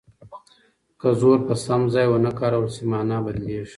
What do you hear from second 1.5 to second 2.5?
سم ځای ونه